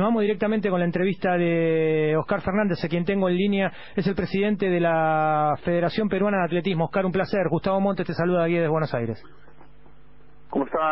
Nos 0.00 0.06
vamos 0.06 0.22
directamente 0.22 0.70
con 0.70 0.80
la 0.80 0.86
entrevista 0.86 1.36
de 1.36 2.16
Oscar 2.16 2.40
Fernández, 2.40 2.82
a 2.82 2.88
quien 2.88 3.04
tengo 3.04 3.28
en 3.28 3.36
línea. 3.36 3.70
Es 3.94 4.06
el 4.06 4.14
presidente 4.14 4.70
de 4.70 4.80
la 4.80 5.52
Federación 5.62 6.08
Peruana 6.08 6.38
de 6.38 6.44
Atletismo. 6.44 6.86
Oscar, 6.86 7.04
un 7.04 7.12
placer. 7.12 7.48
Gustavo 7.50 7.82
Montes 7.82 8.06
te 8.06 8.14
saluda 8.14 8.44
aquí 8.44 8.54
desde 8.54 8.68
Buenos 8.68 8.94
Aires. 8.94 9.22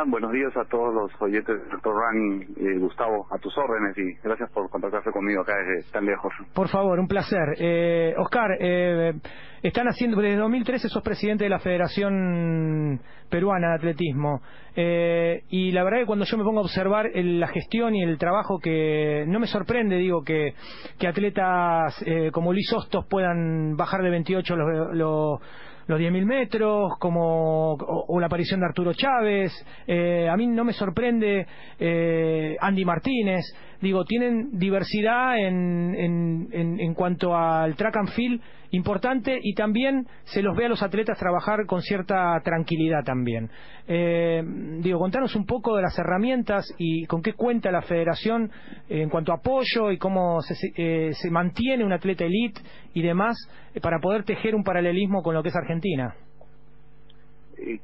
Buenos 0.07 0.33
días 0.33 0.55
a 0.55 0.67
todos 0.67 0.93
los 0.93 1.11
oyentes 1.23 1.59
del 1.59 1.71
Dr. 1.71 1.95
Rani, 1.95 2.45
eh, 2.59 2.79
Gustavo, 2.79 3.27
a 3.31 3.39
tus 3.39 3.57
órdenes 3.57 3.97
y 3.97 4.13
gracias 4.23 4.51
por 4.53 4.69
contactarse 4.69 5.11
conmigo 5.11 5.41
acá 5.41 5.55
desde 5.57 5.91
tan 5.91 6.05
lejos. 6.05 6.31
Por 6.55 6.69
favor, 6.69 7.01
un 7.01 7.09
placer. 7.09 7.55
Eh, 7.59 8.15
Oscar, 8.19 8.51
eh, 8.61 9.15
están 9.63 9.89
haciendo, 9.89 10.21
desde 10.21 10.37
2013 10.37 10.91
sos 10.91 11.03
presidente 11.03 11.45
de 11.45 11.51
la 11.51 11.59
Federación 11.59 13.01
Peruana 13.31 13.71
de 13.71 13.75
Atletismo 13.77 14.43
eh, 14.77 15.43
y 15.49 15.73
la 15.73 15.85
verdad 15.85 16.01
que 16.01 16.07
cuando 16.07 16.27
yo 16.27 16.37
me 16.37 16.45
pongo 16.45 16.61
a 16.61 16.65
observar 16.65 17.11
la 17.15 17.49
gestión 17.49 17.95
y 17.95 18.03
el 18.03 18.19
trabajo 18.19 18.59
que 18.59 19.25
no 19.27 19.41
me 19.41 19.47
sorprende, 19.47 19.97
digo, 19.97 20.23
que, 20.23 20.53
que 20.99 21.09
atletas 21.09 21.95
eh, 22.05 22.31
como 22.31 22.53
Luis 22.53 22.71
Hostos 22.75 23.07
puedan 23.09 23.75
bajar 23.75 24.03
de 24.03 24.11
28 24.11 24.55
los... 24.55 24.97
los 24.97 25.41
los 25.89 25.99
10.000 25.99 26.25
metros, 26.25 26.93
como 26.99 27.73
o, 27.73 28.21
la 28.21 28.27
aparición 28.27 28.61
de 28.61 28.67
Arturo 28.67 28.93
Chávez. 28.93 29.53
Eh, 29.87 30.29
a 30.31 30.37
mí 30.37 30.47
no 30.47 30.63
me 30.63 30.75
sorprende 30.75 31.47
eh, 31.79 32.57
Andy 32.61 32.85
Martínez. 32.85 33.45
Digo, 33.81 34.05
tienen 34.05 34.59
diversidad 34.59 35.39
en, 35.39 35.95
en, 35.95 36.81
en, 36.81 36.95
cuanto 36.95 37.37
al 37.37 37.77
track 37.77 37.97
and 37.97 38.09
field 38.09 38.41
importante 38.71 39.39
y 39.41 39.55
también 39.55 40.07
se 40.25 40.43
los 40.43 40.57
ve 40.57 40.67
a 40.67 40.69
los 40.69 40.83
atletas 40.83 41.17
trabajar 41.17 41.65
con 41.65 41.81
cierta 41.81 42.41
tranquilidad 42.43 43.05
también. 43.05 43.49
Eh, 43.87 44.43
digo, 44.81 44.99
contanos 44.99 45.37
un 45.37 45.47
poco 45.47 45.77
de 45.77 45.83
las 45.83 45.97
herramientas 45.97 46.67
y 46.77 47.07
con 47.07 47.23
qué 47.23 47.35
cuenta 47.35 47.71
la 47.71 47.83
federación 47.83 48.51
en 48.89 49.09
cuanto 49.09 49.31
a 49.31 49.37
apoyo 49.37 49.93
y 49.93 49.99
cómo 49.99 50.41
se, 50.43 50.55
eh, 50.77 51.13
se 51.13 51.31
mantiene 51.31 51.85
un 51.85 51.93
atleta 51.93 52.25
elite 52.25 52.61
y 52.95 53.03
demás 53.03 53.37
eh, 53.75 53.81
para 53.81 54.01
poder 54.01 54.25
tejer 54.25 54.57
un 54.57 54.65
paralelismo 54.65 55.23
con 55.23 55.35
lo 55.35 55.43
que 55.43 55.51
es 55.51 55.57
Argentina. 55.57 56.15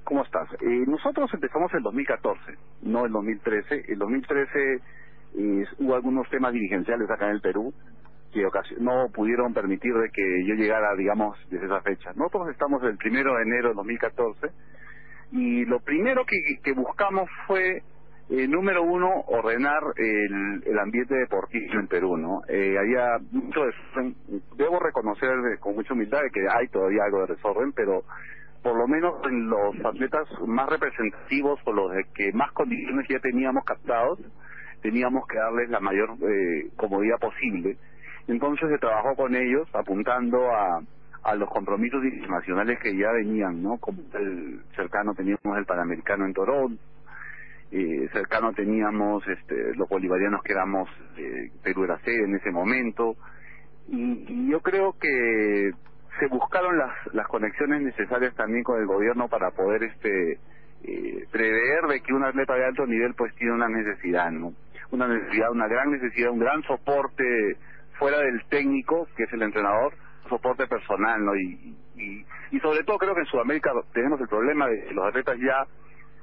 ¿Cómo 0.04 0.22
estás? 0.22 0.48
nosotros 0.86 1.30
empezamos 1.34 1.72
en 1.74 1.82
2014, 1.82 2.40
no 2.82 3.06
en 3.06 3.12
2013. 3.12 3.84
En 3.88 3.98
2013 3.98 4.58
hubo 5.34 5.94
algunos 5.94 6.28
temas 6.30 6.52
dirigenciales 6.52 7.10
acá 7.10 7.26
en 7.26 7.32
el 7.32 7.40
Perú 7.40 7.74
que 8.34 8.44
no 8.80 9.08
pudieron 9.14 9.54
permitir 9.54 9.94
de 9.94 10.10
que 10.10 10.44
yo 10.44 10.54
llegara, 10.54 10.94
digamos, 10.96 11.38
desde 11.50 11.66
esa 11.66 11.80
fecha. 11.82 12.10
Nosotros 12.16 12.48
estamos 12.50 12.82
el 12.82 12.96
primero 12.96 13.36
de 13.36 13.42
enero 13.42 13.68
de 13.68 13.74
2014 13.74 14.48
y 15.30 15.64
lo 15.64 15.80
primero 15.80 16.24
que, 16.26 16.36
que 16.62 16.72
buscamos 16.72 17.30
fue, 17.46 17.82
eh, 18.30 18.48
número 18.48 18.82
uno, 18.82 19.08
ordenar 19.28 19.82
el, 19.96 20.62
el 20.66 20.78
ambiente 20.78 21.14
deportivo 21.14 21.74
en 21.74 21.86
Perú, 21.86 22.16
¿no? 22.16 22.42
Eh, 22.48 22.76
había 22.78 23.18
mucho 23.30 23.66
desorden, 23.66 24.16
debo 24.56 24.80
reconocer 24.80 25.30
con 25.60 25.76
mucha 25.76 25.94
humildad 25.94 26.20
que 26.32 26.40
hay 26.48 26.66
todavía 26.68 27.04
algo 27.04 27.20
de 27.26 27.34
desorden, 27.34 27.72
pero 27.72 28.02
por 28.62 28.76
lo 28.76 28.88
menos 28.88 29.14
en 29.28 29.48
los 29.48 29.76
atletas 29.84 30.26
más 30.46 30.68
representativos 30.68 31.60
o 31.64 31.72
los 31.72 31.92
de 31.92 32.04
que 32.14 32.32
más 32.32 32.50
condiciones 32.52 33.06
ya 33.08 33.20
teníamos 33.20 33.64
captados, 33.64 34.18
teníamos 34.84 35.26
que 35.26 35.38
darles 35.38 35.70
la 35.70 35.80
mayor 35.80 36.10
eh, 36.20 36.68
comodidad 36.76 37.18
posible. 37.18 37.78
Entonces 38.28 38.68
se 38.68 38.78
trabajó 38.78 39.16
con 39.16 39.34
ellos 39.34 39.66
apuntando 39.72 40.50
a, 40.50 40.82
a 41.22 41.34
los 41.36 41.48
compromisos 41.48 42.04
internacionales 42.04 42.78
que 42.82 42.94
ya 42.94 43.10
venían, 43.12 43.62
¿no? 43.62 43.78
Como 43.78 44.02
el 44.12 44.60
cercano 44.76 45.14
teníamos 45.14 45.56
el 45.56 45.64
Panamericano 45.64 46.26
en 46.26 46.34
Toronto, 46.34 46.82
eh, 47.72 48.08
cercano 48.12 48.52
teníamos 48.52 49.26
este, 49.26 49.74
los 49.74 49.88
bolivarianos 49.88 50.42
que 50.42 50.52
éramos 50.52 50.86
eh, 51.16 51.50
Perú 51.62 51.84
era 51.84 51.98
sede 52.00 52.24
en 52.24 52.34
ese 52.36 52.50
momento, 52.50 53.16
y, 53.88 54.50
yo 54.50 54.60
creo 54.60 54.94
que 55.00 55.70
se 56.20 56.26
buscaron 56.28 56.76
las, 56.76 56.92
las 57.14 57.26
conexiones 57.26 57.80
necesarias 57.80 58.34
también 58.34 58.62
con 58.62 58.78
el 58.78 58.86
gobierno 58.86 59.28
para 59.28 59.50
poder 59.50 59.82
este 59.82 60.38
eh, 60.84 61.24
prever 61.32 61.86
de 61.88 62.00
que 62.00 62.12
un 62.12 62.24
atleta 62.24 62.54
de 62.54 62.66
alto 62.66 62.86
nivel 62.86 63.14
pues 63.14 63.34
tiene 63.36 63.54
una 63.54 63.68
necesidad, 63.68 64.30
¿no? 64.30 64.52
Una 64.94 65.08
necesidad, 65.08 65.50
una 65.50 65.66
gran 65.66 65.90
necesidad, 65.90 66.30
un 66.30 66.38
gran 66.38 66.62
soporte 66.62 67.24
fuera 67.98 68.18
del 68.18 68.44
técnico, 68.48 69.08
que 69.16 69.24
es 69.24 69.32
el 69.32 69.42
entrenador, 69.42 69.92
soporte 70.28 70.68
personal, 70.68 71.24
¿no? 71.24 71.34
Y, 71.34 71.76
y, 71.96 72.60
sobre 72.60 72.84
todo 72.84 72.98
creo 72.98 73.12
que 73.12 73.22
en 73.22 73.26
Sudamérica 73.26 73.72
tenemos 73.92 74.20
el 74.20 74.28
problema 74.28 74.68
de 74.68 74.84
que 74.84 74.94
los 74.94 75.04
atletas 75.04 75.36
ya 75.40 75.66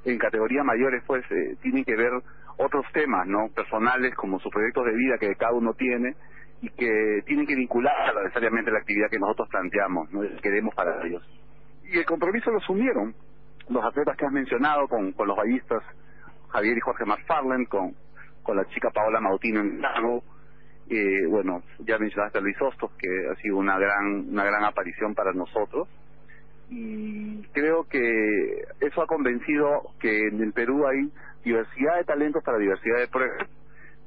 en 0.09 0.17
categorías 0.17 0.63
mayores 0.63 1.03
pues 1.05 1.21
eh, 1.31 1.57
tienen 1.61 1.83
que 1.83 1.97
ver 1.97 2.13
otros 2.55 2.85
temas, 2.93 3.27
¿no? 3.27 3.49
Personales 3.53 4.15
como 4.15 4.39
sus 4.39 4.49
proyectos 4.53 4.85
de 4.85 4.95
vida 4.95 5.17
que 5.19 5.35
cada 5.35 5.51
uno 5.51 5.73
tiene 5.73 6.15
y 6.61 6.69
que 6.69 7.23
tienen 7.25 7.45
que 7.45 7.55
vincular 7.55 7.93
necesariamente 8.23 8.71
la 8.71 8.79
actividad 8.79 9.09
que 9.09 9.19
nosotros 9.19 9.49
planteamos, 9.49 10.09
¿no? 10.13 10.21
Queremos 10.41 10.73
para 10.75 11.05
ellos. 11.05 11.21
Y 11.83 11.97
el 11.97 12.05
compromiso 12.05 12.51
lo 12.51 12.59
asumieron 12.59 13.13
los 13.67 13.83
atletas 13.83 14.15
que 14.15 14.25
has 14.25 14.31
mencionado 14.31 14.87
con, 14.87 15.11
con 15.11 15.27
los 15.27 15.35
ballistas 15.35 15.83
Javier 16.51 16.77
y 16.77 16.81
Jorge 16.81 17.05
McFarland, 17.05 17.67
con, 17.67 17.95
la 18.53 18.65
chica 18.65 18.89
Paola 18.89 19.19
Mautino 19.19 19.61
en 19.61 19.81
Lago, 19.81 20.23
eh, 20.89 21.25
bueno, 21.29 21.63
ya 21.79 21.97
mencionaste 21.97 22.39
a 22.39 22.41
Luis 22.41 22.61
Hostos, 22.61 22.91
que 22.97 23.07
ha 23.31 23.35
sido 23.41 23.57
una 23.57 23.79
gran, 23.79 24.29
una 24.29 24.43
gran 24.43 24.63
aparición 24.63 25.15
para 25.15 25.31
nosotros. 25.31 25.87
Y 26.69 27.41
creo 27.53 27.85
que 27.89 28.63
eso 28.79 29.01
ha 29.01 29.07
convencido 29.07 29.93
que 29.99 30.27
en 30.27 30.41
el 30.41 30.53
Perú 30.53 30.85
hay 30.85 31.09
diversidad 31.43 31.97
de 31.97 32.03
talentos 32.03 32.43
para 32.43 32.57
diversidad 32.57 32.99
de 32.99 33.07
pruebas. 33.07 33.47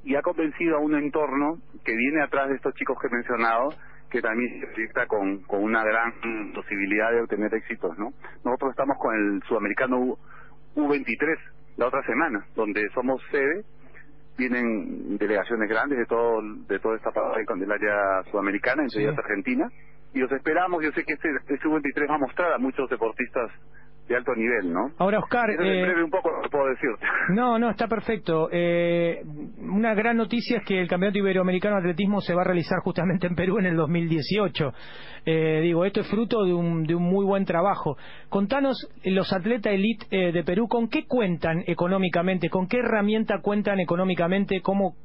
Y 0.05 0.15
ha 0.17 0.23
convencido 0.23 0.77
a 0.77 0.81
un 0.81 0.95
entorno 0.95 1.59
que 1.85 1.97
viene 1.97 2.23
atrás 2.23 2.49
de 2.51 2.57
estos 2.57 2.75
chicos 2.75 2.99
que 3.01 3.07
he 3.07 3.11
mencionado, 3.11 3.71
que 4.11 4.21
también 4.21 4.61
se 4.61 4.67
proyecta 4.67 5.07
con, 5.07 5.43
con 5.45 5.63
una 5.63 5.83
gran 5.83 6.13
posibilidad 6.55 7.11
de 7.13 7.23
obtener 7.23 7.55
éxitos, 7.55 7.99
¿no? 7.99 8.13
Nosotros 8.45 8.71
estamos 8.71 8.99
con 8.99 9.15
el 9.15 9.43
sudamericano 9.49 9.99
U, 9.99 10.19
U23 10.77 11.39
la 11.77 11.87
otra 11.87 12.03
semana, 12.05 12.47
donde 12.55 12.89
somos 12.95 13.23
sede 13.31 13.65
vienen 14.37 15.17
delegaciones 15.19 15.69
grandes 15.69 15.99
de 15.99 16.07
todo 16.07 16.43
de 16.43 16.79
toda 16.79 16.97
esta 16.97 17.11
parte 17.11 17.45
del 17.57 17.73
área 17.73 18.23
sudamericana, 18.31 18.83
entre 18.83 19.03
ellas 19.03 19.19
Argentina, 19.19 19.71
y 20.13 20.19
los 20.19 20.31
esperamos, 20.33 20.83
yo 20.83 20.91
sé 20.93 21.05
que 21.05 21.15
este, 21.15 21.29
este 21.49 21.69
23 21.69 22.11
va 22.11 22.15
a 22.15 22.19
mostrar 22.19 22.53
a 22.53 22.59
muchos 22.59 22.89
deportistas 22.89 23.51
de 24.09 24.17
alto 24.17 24.35
nivel, 24.35 24.73
¿no? 24.73 24.91
Ahora, 24.99 25.19
Oscar... 25.19 25.51
Eh, 25.51 26.03
un 26.03 26.11
poco 26.11 26.31
lo 26.31 26.49
puedo 26.51 26.67
decir. 26.69 26.91
No, 27.35 27.59
no, 27.59 27.71
está 27.71 27.89
perfecto. 27.89 28.49
Eh, 28.53 29.23
una 29.59 29.95
gran 29.95 30.17
noticia 30.17 30.59
es 30.59 30.65
que 30.65 30.79
el 30.79 30.89
Campeonato 30.89 31.19
Iberoamericano 31.19 31.77
de 31.77 31.81
Atletismo 31.81 32.21
se 32.21 32.35
va 32.35 32.43
a 32.43 32.45
realizar 32.45 32.81
justamente 32.81 33.27
en 33.27 33.35
Perú 33.35 33.59
en 33.59 33.67
el 33.67 33.77
2018. 33.77 34.73
Eh, 35.27 35.61
digo, 35.63 35.85
esto 35.87 36.01
es 36.01 36.09
fruto 36.09 36.45
de 36.45 36.53
un, 36.53 36.85
de 36.85 36.95
un 36.95 37.03
muy 37.03 37.25
buen 37.25 37.47
trabajo. 37.47 37.97
Contanos, 38.29 38.77
los 39.05 39.33
atletas 39.33 39.73
elite 39.73 40.07
eh, 40.11 40.33
de 40.33 40.45
Perú, 40.45 40.69
¿con 40.69 40.89
qué 40.89 41.07
cuentan 41.07 41.65
económicamente? 41.67 42.51
¿Con 42.51 42.69
qué 42.69 42.79
herramienta 42.79 43.41
cuentan 43.41 43.81
económicamente? 43.81 44.61
¿Cómo, 44.61 44.97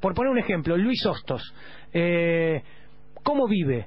por 0.00 0.14
poner 0.14 0.32
un 0.32 0.38
ejemplo, 0.38 0.76
Luis 0.76 1.06
Hostos, 1.06 1.54
eh, 1.92 2.62
¿cómo 3.22 3.46
vive? 3.46 3.86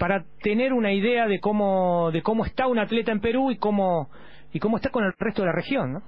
Para 0.00 0.24
tener 0.42 0.72
una 0.72 0.94
idea 0.94 1.26
de 1.26 1.40
cómo 1.40 2.10
de 2.10 2.22
cómo 2.22 2.46
está 2.46 2.66
un 2.66 2.78
atleta 2.78 3.12
en 3.12 3.20
Perú 3.20 3.50
y 3.50 3.58
cómo 3.58 4.08
y 4.50 4.58
cómo 4.58 4.78
está 4.78 4.88
con 4.88 5.04
el 5.04 5.12
resto 5.18 5.42
de 5.42 5.46
la 5.46 5.52
región, 5.52 5.92
¿no? 5.92 6.02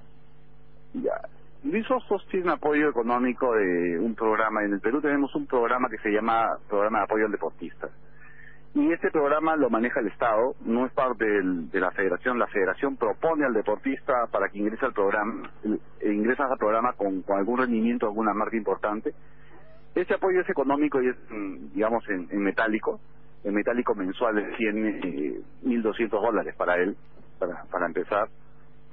Ya. 0.95 1.13
Luis 1.63 1.89
Osos 1.89 2.25
tiene 2.29 2.51
apoyo 2.51 2.89
económico 2.89 3.53
de 3.53 3.99
un 3.99 4.15
programa. 4.15 4.63
En 4.63 4.73
el 4.73 4.81
Perú 4.81 4.99
tenemos 4.99 5.33
un 5.35 5.45
programa 5.45 5.89
que 5.89 5.97
se 5.99 6.09
llama 6.09 6.57
Programa 6.67 6.97
de 6.97 7.03
Apoyo 7.05 7.25
al 7.27 7.31
Deportista. 7.31 7.87
Y 8.73 8.91
este 8.91 9.11
programa 9.11 9.55
lo 9.55 9.69
maneja 9.69 9.99
el 9.99 10.07
Estado, 10.07 10.55
no 10.65 10.87
es 10.87 10.91
parte 10.93 11.23
de 11.23 11.79
la 11.79 11.91
federación. 11.91 12.39
La 12.39 12.47
federación 12.47 12.97
propone 12.97 13.45
al 13.45 13.53
deportista 13.53 14.25
para 14.31 14.49
que 14.49 14.57
ingrese 14.57 14.87
al 14.87 14.93
programa, 14.93 15.51
e 16.01 16.11
ingresa 16.11 16.45
al 16.45 16.57
programa 16.57 16.93
con, 16.93 17.23
algún 17.29 17.59
rendimiento, 17.59 18.07
alguna 18.07 18.33
marca 18.33 18.57
importante. 18.57 19.13
Ese 19.93 20.15
apoyo 20.15 20.41
es 20.41 20.49
económico 20.49 21.01
y 21.01 21.09
es, 21.09 21.15
mm, 21.29 21.73
digamos, 21.75 22.03
en 22.09 22.41
metálico 22.41 22.99
el 23.43 23.51
metálico 23.51 23.93
mensual 23.95 24.55
tiene 24.57 24.99
eh, 25.03 25.41
1.200 25.63 26.09
dólares 26.09 26.55
para 26.55 26.75
él, 26.77 26.95
para, 27.39 27.63
para 27.65 27.85
empezar. 27.85 28.27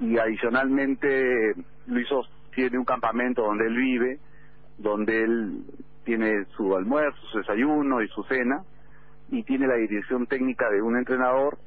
Y 0.00 0.18
adicionalmente, 0.18 1.54
Luis 1.86 2.08
tiene 2.54 2.78
un 2.78 2.84
campamento 2.84 3.42
donde 3.42 3.66
él 3.66 3.76
vive, 3.76 4.18
donde 4.78 5.22
él 5.22 5.64
tiene 6.04 6.44
su 6.56 6.74
almuerzo, 6.74 7.18
su 7.30 7.38
desayuno 7.38 8.02
y 8.02 8.08
su 8.08 8.22
cena, 8.24 8.64
y 9.30 9.44
tiene 9.44 9.66
la 9.66 9.76
dirección 9.76 10.26
técnica 10.26 10.68
de 10.70 10.82
un 10.82 10.96
entrenador, 10.96 11.58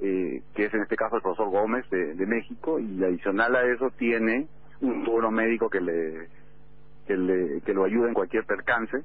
eh, 0.00 0.42
que 0.54 0.66
es 0.66 0.74
en 0.74 0.82
este 0.82 0.96
caso 0.96 1.16
el 1.16 1.22
profesor 1.22 1.50
Gómez 1.50 1.88
de, 1.90 2.14
de 2.14 2.26
México, 2.26 2.78
y 2.78 3.02
adicional 3.04 3.54
a 3.54 3.64
eso 3.64 3.90
tiene 3.98 4.46
un 4.80 5.04
seguro 5.04 5.30
médico 5.30 5.68
que 5.68 5.80
le, 5.80 6.28
que 7.06 7.16
le 7.16 7.60
que 7.60 7.74
lo 7.74 7.84
ayuda 7.84 8.08
en 8.08 8.14
cualquier 8.14 8.44
percance 8.44 8.98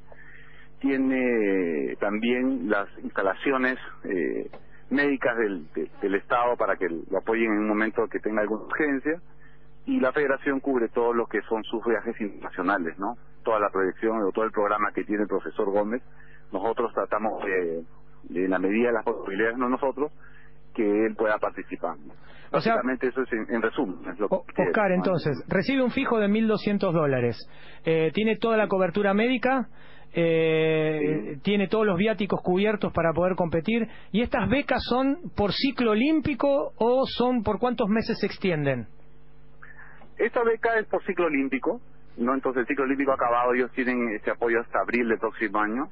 tiene 0.79 1.95
también 1.99 2.69
las 2.69 2.87
instalaciones 3.03 3.77
eh, 4.03 4.49
médicas 4.89 5.37
del, 5.37 5.67
del 6.01 6.15
Estado 6.15 6.55
para 6.57 6.75
que 6.75 6.87
lo 6.89 7.17
apoyen 7.17 7.51
en 7.51 7.59
un 7.59 7.67
momento 7.67 8.07
que 8.07 8.19
tenga 8.19 8.41
alguna 8.41 8.63
urgencia 8.63 9.21
y 9.85 9.99
la 9.99 10.11
federación 10.11 10.59
cubre 10.59 10.89
todo 10.89 11.13
lo 11.13 11.27
que 11.27 11.41
son 11.43 11.63
sus 11.63 11.83
viajes 11.85 12.19
internacionales, 12.19 12.97
¿no? 12.99 13.15
toda 13.47 13.61
la 13.61 13.69
proyección 13.69 14.21
o 14.23 14.31
todo 14.33 14.43
el 14.43 14.51
programa 14.51 14.91
que 14.91 15.05
tiene 15.05 15.23
el 15.23 15.29
profesor 15.29 15.71
Gómez. 15.71 16.01
Nosotros 16.51 16.91
tratamos 16.93 17.41
de, 17.45 17.83
en 18.35 18.49
la 18.49 18.59
medida 18.59 18.87
de 18.87 18.93
las 18.95 19.05
posibilidades, 19.05 19.57
no 19.57 19.69
nosotros, 19.69 20.11
que 20.75 21.05
él 21.05 21.15
pueda 21.15 21.37
participar. 21.37 21.95
Básicamente 22.51 23.07
eso 23.07 23.21
es 23.21 23.31
en, 23.31 23.61
resumen. 23.61 23.95
Oscar, 24.29 24.91
entonces, 24.91 25.41
recibe 25.47 25.81
un 25.81 25.91
fijo 25.91 26.19
de 26.19 26.27
1.200 26.27 26.91
dólares. 26.91 27.37
Eh, 27.85 28.11
¿Tiene 28.13 28.35
toda 28.35 28.57
la 28.57 28.67
cobertura 28.67 29.13
médica? 29.13 29.69
Eh, 30.13 30.66
tiene 31.43 31.67
todos 31.67 31.85
los 31.85 31.97
viáticos 31.97 32.41
cubiertos 32.41 32.91
para 32.93 33.13
poder 33.13 33.35
competir. 33.35 33.87
¿Y 34.11 34.21
estas 34.21 34.49
becas 34.49 34.81
son 34.83 35.31
por 35.35 35.51
ciclo 35.53 35.91
olímpico 35.91 36.73
o 36.77 37.05
son 37.05 37.43
por 37.43 37.59
cuántos 37.59 37.89
meses 37.89 38.17
se 38.19 38.25
extienden? 38.25 38.87
Esta 40.17 40.43
beca 40.43 40.79
es 40.79 40.87
por 40.87 41.03
ciclo 41.03 41.27
olímpico, 41.27 41.79
no 42.17 42.33
entonces 42.33 42.61
el 42.61 42.67
ciclo 42.67 42.85
olímpico 42.85 43.11
acabado, 43.11 43.53
ellos 43.53 43.71
tienen 43.73 44.09
este 44.15 44.31
apoyo 44.31 44.59
hasta 44.61 44.79
abril 44.79 45.07
del 45.07 45.19
próximo 45.19 45.59
año, 45.59 45.89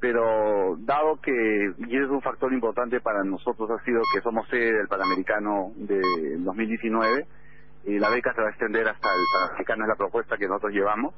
pero 0.00 0.76
dado 0.78 1.20
que, 1.20 1.32
y 1.78 1.96
es 1.96 2.08
un 2.08 2.22
factor 2.22 2.52
importante 2.52 3.00
para 3.00 3.24
nosotros, 3.24 3.68
ha 3.70 3.84
sido 3.84 4.00
que 4.14 4.20
somos 4.20 4.46
sede 4.48 4.74
del 4.74 4.86
Panamericano 4.86 5.72
de 5.76 6.00
2019, 6.38 7.26
y 7.86 7.98
la 7.98 8.10
beca 8.10 8.32
se 8.32 8.40
va 8.40 8.46
a 8.46 8.50
extender 8.50 8.86
hasta 8.86 9.08
el 9.08 9.24
Panamericano, 9.32 9.84
es 9.84 9.88
la 9.88 9.96
propuesta 9.96 10.36
que 10.36 10.46
nosotros 10.46 10.72
llevamos, 10.72 11.14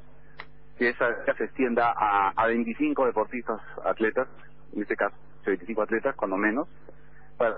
que 0.78 0.90
esa 0.90 1.06
se 1.36 1.44
extienda 1.44 1.92
a, 1.96 2.32
a 2.36 2.46
25 2.46 3.06
deportistas 3.06 3.60
atletas, 3.84 4.28
en 4.74 4.82
este 4.82 4.96
caso 4.96 5.14
25 5.46 5.82
atletas, 5.82 6.14
cuando 6.16 6.36
menos, 6.36 6.68
para 7.38 7.54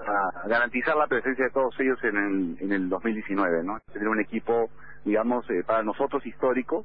garantizar 0.46 0.96
la 0.96 1.06
presencia 1.06 1.46
de 1.46 1.50
todos 1.50 1.74
ellos 1.80 1.98
en 2.02 2.16
el, 2.16 2.56
en 2.60 2.72
el 2.72 2.88
2019, 2.88 3.64
¿no? 3.64 3.78
Tener 3.92 4.08
un 4.08 4.20
equipo 4.20 4.68
digamos, 5.04 5.48
eh, 5.50 5.62
para 5.66 5.82
nosotros 5.82 6.24
histórico 6.26 6.84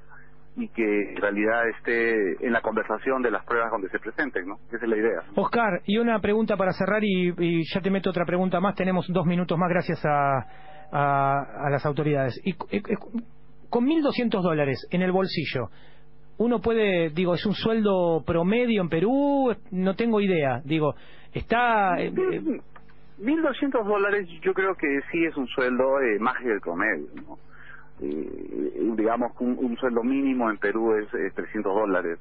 y 0.56 0.68
que 0.69 0.83
en 0.83 1.18
realidad 1.18 1.68
esté 1.69 2.45
en 2.45 2.53
la 2.53 2.62
conversación 2.62 3.21
de 3.24 3.31
las 3.31 3.44
pruebas 3.44 3.71
donde 3.71 3.89
se 3.89 4.00
presenten, 4.00 4.47
¿no? 4.47 4.59
Esa 4.68 4.77
es 4.83 4.88
la 4.88 4.97
idea. 4.97 5.24
Oscar, 5.35 5.81
y 5.85 5.97
una 5.97 6.19
pregunta 6.19 6.56
para 6.57 6.74
cerrar 6.74 7.03
y, 7.03 7.63
ya 7.74 7.81
te 7.81 7.89
meto 7.89 8.12
otra 8.12 8.25
pregunta 8.25 8.59
más. 8.59 8.75
Tenemos 8.75 9.07
dos 9.09 9.25
minutos 9.25 9.57
más 9.57 9.69
gracias 9.69 10.03
a, 10.06 10.45
a, 10.91 11.69
las 11.71 11.83
autoridades. 11.85 12.39
Y, 12.44 12.53
con 12.53 13.88
1.200 13.88 14.44
dólares 14.44 14.88
en 14.91 15.01
el 15.01 15.12
bolsillo, 15.12 15.69
uno 16.44 16.60
puede, 16.60 17.10
digo, 17.10 17.34
es 17.34 17.45
un 17.45 17.54
sueldo 17.54 18.24
promedio 18.25 18.81
en 18.81 18.90
Perú, 18.90 19.56
no 19.72 19.95
tengo 19.95 20.19
idea, 20.19 20.62
digo, 20.66 20.95
está... 21.31 21.95
Eh, 21.98 22.12
1.200 22.12 22.60
eh, 23.19 23.88
dólares 23.88 24.28
yo 24.42 24.54
creo 24.54 24.75
que 24.75 25.00
sí 25.12 25.24
es 25.25 25.38
un 25.38 25.48
sueldo 25.48 26.01
eh, 26.01 26.19
más 26.19 26.38
que 26.38 26.51
el 26.51 26.60
promedio, 26.60 27.07
¿no? 27.16 27.38
eh, 28.01 28.92
digamos 28.95 29.31
un, 29.40 29.57
un 29.57 29.78
sueldo 29.78 30.04
mínimo 30.04 30.50
en 30.50 30.57
Perú 30.57 30.95
es, 30.95 31.07
300 31.34 31.74
dólares, 31.74 32.19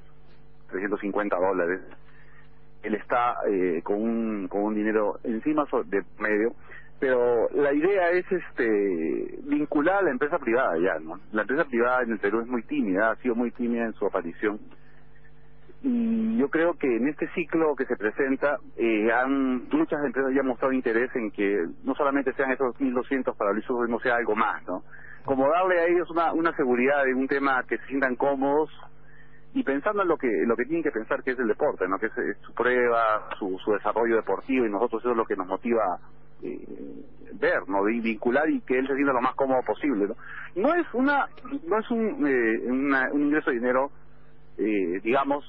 350 0.71 1.37
dólares. 1.37 1.81
Él 2.83 2.95
está 2.95 3.37
eh, 3.49 3.81
con, 3.83 3.97
un, 4.03 4.49
con 4.49 4.63
un 4.63 4.75
dinero 4.75 5.19
encima 5.25 5.67
de 5.87 6.03
medio, 6.19 6.53
pero 7.03 7.49
la 7.51 7.73
idea 7.73 8.11
es 8.13 8.25
este 8.31 9.41
vincular 9.43 9.97
a 9.97 10.03
la 10.03 10.13
empresa 10.13 10.39
privada 10.39 10.79
ya, 10.79 11.01
¿no? 11.01 11.19
La 11.33 11.43
empresa 11.43 11.65
privada 11.65 12.05
en 12.05 12.13
el 12.13 12.21
Perú 12.21 12.43
es 12.43 12.47
muy 12.47 12.63
tímida, 12.63 13.11
ha 13.11 13.17
sido 13.17 13.35
muy 13.35 13.51
tímida 13.51 13.87
en 13.87 13.93
su 13.95 14.07
aparición. 14.07 14.61
Y 15.83 16.39
yo 16.39 16.49
creo 16.49 16.75
que 16.75 16.87
en 16.87 17.09
este 17.09 17.27
ciclo 17.35 17.75
que 17.75 17.87
se 17.87 17.97
presenta, 17.97 18.59
eh, 18.77 19.11
han, 19.11 19.69
muchas 19.71 20.05
empresas 20.05 20.33
ya 20.33 20.43
han 20.43 20.47
mostrado 20.47 20.73
interés 20.73 21.11
en 21.17 21.33
que 21.33 21.67
no 21.83 21.97
solamente 21.97 22.35
sean 22.35 22.53
esos 22.53 22.77
1.200 22.77 23.37
para 23.37 23.53
Luis 23.53 23.67
no 23.89 23.99
sea 23.99 24.15
algo 24.15 24.37
más, 24.37 24.63
¿no? 24.69 24.85
como 25.25 25.49
darle 25.49 25.81
a 25.81 25.87
ellos 25.87 26.09
una, 26.09 26.33
una 26.33 26.55
seguridad 26.55 27.09
en 27.09 27.17
un 27.17 27.27
tema 27.27 27.65
que 27.65 27.79
se 27.79 27.87
sientan 27.87 28.15
cómodos 28.15 28.71
y 29.55 29.65
pensando 29.65 30.03
en 30.03 30.09
lo 30.09 30.17
que 30.17 30.29
lo 30.47 30.55
que 30.55 30.67
tienen 30.67 30.85
que 30.85 30.93
pensar 30.93 31.25
que 31.25 31.33
es 31.33 31.39
el 31.41 31.49
deporte, 31.49 31.89
¿no? 31.89 31.99
que 31.99 32.07
es, 32.07 32.13
su 32.47 32.55
prueba, 32.55 33.29
su, 33.41 33.59
su 33.65 33.73
desarrollo 33.73 34.15
deportivo 34.15 34.67
y 34.67 34.71
nosotros 34.71 35.03
eso 35.03 35.11
es 35.11 35.17
lo 35.17 35.27
que 35.27 35.35
nos 35.35 35.49
motiva 35.49 35.99
ver, 37.35 37.69
¿no? 37.69 37.89
Y 37.89 38.01
vincular 38.01 38.49
y 38.51 38.61
que 38.61 38.79
él 38.79 38.87
se 38.87 38.95
sienta 38.95 39.13
lo 39.13 39.21
más 39.21 39.35
cómodo 39.35 39.61
posible, 39.67 40.07
¿no? 40.07 40.17
No 40.55 40.75
es 40.75 40.87
una 40.93 41.27
no 41.67 41.79
es 41.79 41.91
un, 41.91 42.27
eh, 42.27 43.11
un 43.13 43.23
ingreso 43.27 43.51
de 43.51 43.57
dinero, 43.57 43.91
eh, 44.59 45.01
digamos, 45.03 45.45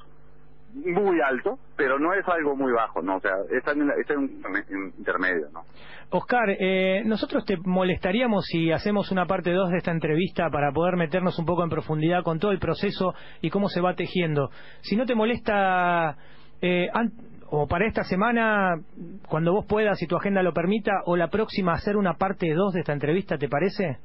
muy 0.74 1.20
alto, 1.22 1.60
pero 1.76 2.00
no 2.00 2.14
es 2.14 2.28
algo 2.28 2.56
muy 2.56 2.72
bajo, 2.72 3.02
¿no? 3.02 3.18
O 3.18 3.20
sea, 3.20 3.32
está 3.52 3.72
en 3.74 3.82
un 3.84 4.94
intermedio, 4.98 5.50
¿no? 5.54 5.62
Oscar, 6.10 6.50
eh, 6.60 7.04
nosotros 7.06 7.46
te 7.46 7.58
molestaríamos 7.58 8.46
si 8.46 8.72
hacemos 8.72 9.12
una 9.12 9.26
parte 9.26 9.52
2 9.52 9.70
de 9.70 9.78
esta 9.78 9.92
entrevista 9.92 10.50
para 10.50 10.72
poder 10.72 10.96
meternos 10.96 11.38
un 11.40 11.46
poco 11.46 11.64
en 11.64 11.70
profundidad 11.70 12.24
con 12.24 12.40
todo 12.40 12.52
el 12.52 12.60
proceso 12.60 13.14
y 13.42 13.50
cómo 13.50 13.70
se 13.70 13.82
va 13.82 13.96
tejiendo. 13.96 14.50
Si 14.82 14.96
no 14.96 15.06
te 15.06 15.16
molesta, 15.16 16.18
eh, 16.62 16.88
o 17.56 17.68
para 17.68 17.86
esta 17.86 18.04
semana, 18.04 18.82
cuando 19.30 19.54
vos 19.54 19.68
puedas 19.68 20.02
y 20.02 20.08
tu 20.08 20.16
agenda 20.16 20.42
lo 20.42 20.54
permita, 20.54 21.04
o 21.06 21.16
la 21.16 21.28
próxima 21.28 21.74
hacer 21.74 21.98
una 21.98 22.16
parte 22.16 22.52
2 22.52 22.74
de 22.74 22.80
esta 22.80 22.94
entrevista, 22.94 23.38
¿te 23.38 23.48
parece? 23.48 24.00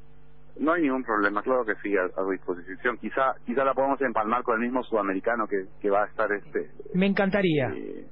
No 0.59 0.73
hay 0.73 0.83
ningún 0.83 1.03
problema, 1.03 1.41
claro 1.41 1.65
que 1.65 1.73
sí, 1.81 1.95
a, 1.97 2.01
a 2.01 2.29
disposición. 2.29 2.97
Quizá 2.97 3.33
quizá 3.47 3.63
la 3.63 3.73
podemos 3.73 3.99
empalmar 4.01 4.43
con 4.43 4.57
el 4.57 4.67
mismo 4.67 4.83
sudamericano 4.83 5.47
que, 5.47 5.65
que 5.81 5.89
va 5.89 6.03
a 6.03 6.05
estar 6.05 6.31
este... 6.31 6.69
Me 6.93 7.07
encantaría. 7.07 7.71
Eh, 7.73 8.05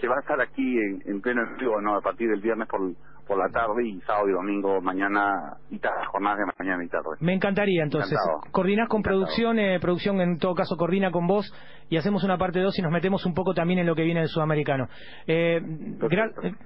Que 0.00 0.06
va 0.06 0.18
a 0.18 0.20
estar 0.20 0.40
aquí 0.40 0.78
en, 0.78 1.02
en 1.04 1.20
pleno 1.20 1.42
vivo, 1.58 1.80
¿no? 1.80 1.96
A 1.96 2.00
partir 2.00 2.30
del 2.30 2.40
viernes 2.40 2.68
por, 2.68 2.80
por 3.30 3.38
la 3.38 3.48
tarde 3.48 3.86
y 3.86 4.00
sábado 4.00 4.28
y 4.28 4.32
domingo 4.32 4.80
mañana 4.80 5.56
y 5.70 5.78
tarde, 5.78 6.04
jornadas 6.10 6.40
de 6.40 6.46
mañana 6.58 6.84
y 6.84 6.88
tarde. 6.88 7.10
Me 7.20 7.32
encantaría 7.32 7.84
entonces. 7.84 8.18
Coordinás 8.50 8.88
con 8.88 9.04
producción, 9.04 9.60
eh, 9.60 9.78
producción 9.78 10.20
en 10.20 10.38
todo 10.38 10.56
caso 10.56 10.76
coordina 10.76 11.12
con 11.12 11.28
vos 11.28 11.54
y 11.88 11.96
hacemos 11.96 12.24
una 12.24 12.38
parte 12.38 12.58
2 12.58 12.76
y 12.76 12.82
nos 12.82 12.90
metemos 12.90 13.24
un 13.26 13.34
poco 13.34 13.54
también 13.54 13.78
en 13.78 13.86
lo 13.86 13.94
que 13.94 14.02
viene 14.02 14.18
del 14.18 14.28
sudamericano. 14.28 14.88
Eh, 15.28 15.60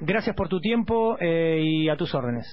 gracias 0.00 0.34
por 0.34 0.48
tu 0.48 0.58
tiempo 0.58 1.18
eh, 1.20 1.60
y 1.62 1.90
a 1.90 1.98
tus 1.98 2.14
órdenes. 2.14 2.46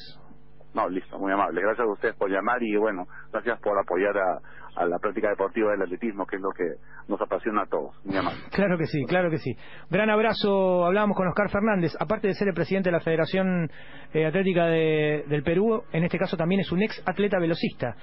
No, 0.73 0.87
listo, 0.87 1.19
muy 1.19 1.31
amable. 1.31 1.61
Gracias 1.61 1.85
a 1.85 1.91
ustedes 1.91 2.15
por 2.15 2.29
llamar 2.29 2.63
y 2.63 2.75
bueno, 2.77 3.05
gracias 3.31 3.59
por 3.59 3.77
apoyar 3.77 4.17
a, 4.17 4.85
la 4.85 4.99
práctica 4.99 5.29
deportiva 5.29 5.71
del 5.71 5.81
atletismo, 5.81 6.25
que 6.25 6.37
es 6.37 6.41
lo 6.41 6.51
que 6.51 6.63
nos 7.09 7.19
apasiona 7.21 7.63
a 7.63 7.65
todos. 7.65 7.93
Muy 8.05 8.15
amable. 8.15 8.39
Claro 8.51 8.77
que 8.77 8.85
sí, 8.85 9.03
claro 9.05 9.29
que 9.29 9.37
sí. 9.37 9.53
Gran 9.89 10.09
abrazo. 10.09 10.85
Hablábamos 10.85 11.17
con 11.17 11.27
Oscar 11.27 11.49
Fernández. 11.49 11.91
Aparte 11.99 12.29
de 12.29 12.35
ser 12.35 12.47
el 12.47 12.53
presidente 12.53 12.87
de 12.87 12.93
la 12.93 13.01
Federación 13.01 13.69
eh, 14.13 14.25
Atlética 14.25 14.67
de, 14.67 15.25
del 15.27 15.43
Perú, 15.43 15.83
en 15.91 16.05
este 16.05 16.17
caso 16.17 16.37
también 16.37 16.61
es 16.61 16.71
un 16.71 16.81
ex 16.83 17.03
atleta 17.05 17.37
velocista. 17.37 17.97